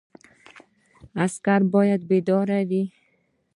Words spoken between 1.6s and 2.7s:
باید بیدار